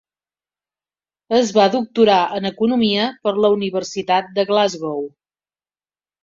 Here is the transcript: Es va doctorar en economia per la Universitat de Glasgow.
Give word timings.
Es 1.39 1.51
va 1.57 1.65
doctorar 1.75 2.15
en 2.37 2.49
economia 2.51 3.05
per 3.27 3.35
la 3.45 3.53
Universitat 3.57 4.33
de 4.39 4.47
Glasgow. 4.53 5.07